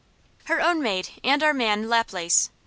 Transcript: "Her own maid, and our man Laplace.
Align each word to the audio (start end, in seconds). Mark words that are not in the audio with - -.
"Her 0.45 0.59
own 0.59 0.81
maid, 0.81 1.09
and 1.23 1.43
our 1.43 1.53
man 1.53 1.87
Laplace. 1.87 2.49